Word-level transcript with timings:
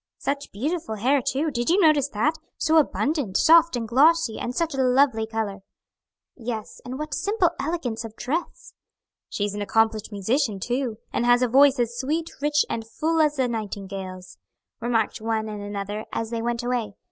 "Such 0.17 0.51
beautiful 0.51 0.95
hair 0.95 1.21
too; 1.21 1.51
did 1.51 1.69
you 1.69 1.79
notice 1.79 2.09
that? 2.09 2.33
so 2.57 2.77
abundant, 2.77 3.37
soft 3.37 3.75
and 3.75 3.87
glossy, 3.87 4.39
and 4.39 4.55
such 4.55 4.73
a 4.73 4.81
lovely 4.81 5.27
color." 5.27 5.59
"Yes, 6.35 6.81
and 6.83 6.97
what 6.97 7.13
simple 7.13 7.51
elegance 7.59 8.03
of 8.03 8.15
dress." 8.15 8.73
"She's 9.29 9.53
an 9.53 9.61
accomplished 9.61 10.11
musician, 10.11 10.59
too, 10.59 10.97
and 11.13 11.23
has 11.27 11.43
a 11.43 11.47
voice 11.47 11.77
as 11.77 11.99
sweet, 11.99 12.31
rich, 12.41 12.65
and 12.67 12.83
full 12.89 13.21
as 13.21 13.37
a 13.37 13.47
nightingale's," 13.47 14.39
remarked 14.79 15.21
one 15.21 15.47
and 15.47 15.61
another 15.61 16.05
as 16.11 16.31
they 16.31 16.41
went 16.41 16.63
away. 16.63 16.95